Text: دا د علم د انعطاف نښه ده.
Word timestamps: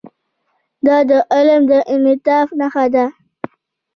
دا 0.85 0.97
د 1.09 1.11
علم 1.33 1.61
د 1.71 1.73
انعطاف 1.93 2.47
نښه 2.59 2.85
ده. 2.93 3.05